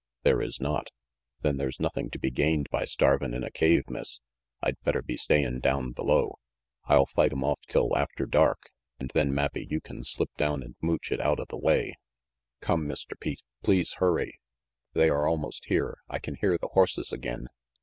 "There 0.23 0.41
is 0.41 0.59
not." 0.59 0.87
"Then 1.41 1.57
there's 1.57 1.79
nothing, 1.79 2.09
to 2.09 2.17
be 2.17 2.31
gained 2.31 2.67
by 2.71 2.85
starvin' 2.85 3.35
in 3.35 3.43
a 3.43 3.51
cave, 3.51 3.83
Miss. 3.87 4.19
I'd 4.59 4.81
better 4.83 5.03
be 5.03 5.15
stayin' 5.15 5.59
down 5.59 5.91
below. 5.91 6.39
I'll 6.85 7.05
fight 7.05 7.31
'em 7.31 7.43
off 7.43 7.59
till 7.67 7.95
after 7.95 8.25
dark, 8.25 8.63
and 8.99 9.11
then 9.13 9.31
mabbe 9.31 9.69
you 9.69 9.79
can 9.79 10.03
slip 10.03 10.31
down 10.37 10.63
and 10.63 10.73
mooch 10.81 11.11
it 11.11 11.21
outa 11.21 11.45
the 11.49 11.55
way."" 11.57 11.93
Come, 12.61 12.87
Mr. 12.87 13.11
Pete. 13.19 13.43
Please 13.61 13.93
hurry. 13.99 14.39
They 14.93 15.07
are 15.11 15.27
almost 15.27 15.65
here. 15.65 15.99
I 16.09 16.17
can 16.17 16.33
hear 16.33 16.57
the 16.57 16.69
horses 16.69 17.13
again." 17.13 17.45